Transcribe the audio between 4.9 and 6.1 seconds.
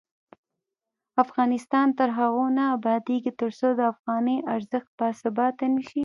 باثباته نشي.